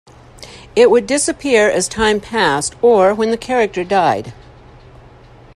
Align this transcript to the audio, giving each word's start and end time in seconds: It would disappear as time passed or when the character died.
It 0.75 0.89
would 0.89 1.05
disappear 1.05 1.69
as 1.69 1.87
time 1.87 2.19
passed 2.19 2.73
or 2.81 3.13
when 3.13 3.29
the 3.29 3.37
character 3.37 3.83
died. 3.83 4.33